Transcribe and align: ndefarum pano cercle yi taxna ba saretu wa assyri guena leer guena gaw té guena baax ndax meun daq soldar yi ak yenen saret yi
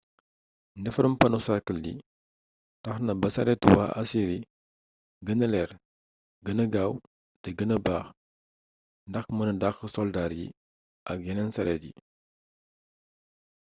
ndefarum 0.79 1.13
pano 1.21 1.37
cercle 1.45 1.79
yi 1.85 1.93
taxna 2.83 3.13
ba 3.21 3.27
saretu 3.35 3.67
wa 3.77 3.85
assyri 4.01 4.39
guena 5.25 5.45
leer 5.53 5.71
guena 6.45 6.65
gaw 6.73 6.91
té 7.41 7.49
guena 7.57 7.75
baax 7.85 8.05
ndax 9.09 9.25
meun 9.37 9.55
daq 9.61 9.77
soldar 9.93 10.31
yi 10.39 10.47
ak 11.11 11.19
yenen 11.27 11.49
saret 11.55 11.81
yi 11.87 11.91